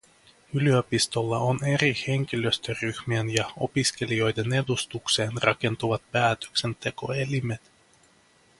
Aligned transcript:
Yliopistolla 0.53 1.37
on 1.39 1.59
eri 1.65 1.95
henkilöstöryhmien 2.07 3.29
ja 3.33 3.51
opiskelijoiden 3.57 4.53
edustukseen 4.53 5.31
rakentuvat 5.43 6.01
päätöksentekoelimet. 6.11 7.61